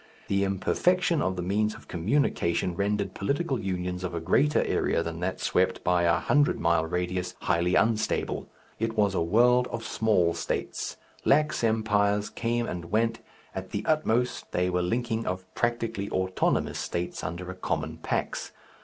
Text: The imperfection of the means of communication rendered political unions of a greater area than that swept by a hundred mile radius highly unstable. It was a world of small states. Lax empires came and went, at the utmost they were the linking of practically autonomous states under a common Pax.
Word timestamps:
The 0.29 0.43
imperfection 0.43 1.21
of 1.21 1.35
the 1.35 1.43
means 1.43 1.75
of 1.75 1.87
communication 1.87 2.73
rendered 2.75 3.13
political 3.13 3.59
unions 3.61 4.03
of 4.03 4.15
a 4.15 4.19
greater 4.19 4.63
area 4.63 5.03
than 5.03 5.19
that 5.19 5.39
swept 5.39 5.83
by 5.83 6.01
a 6.05 6.17
hundred 6.17 6.59
mile 6.59 6.87
radius 6.87 7.35
highly 7.41 7.75
unstable. 7.75 8.49
It 8.79 8.97
was 8.97 9.13
a 9.13 9.21
world 9.21 9.67
of 9.67 9.83
small 9.83 10.33
states. 10.33 10.97
Lax 11.23 11.63
empires 11.63 12.31
came 12.31 12.65
and 12.67 12.85
went, 12.85 13.19
at 13.53 13.69
the 13.69 13.85
utmost 13.85 14.51
they 14.53 14.71
were 14.71 14.81
the 14.81 14.87
linking 14.87 15.27
of 15.27 15.45
practically 15.53 16.09
autonomous 16.09 16.79
states 16.79 17.23
under 17.23 17.51
a 17.51 17.55
common 17.55 17.97
Pax. 17.97 18.53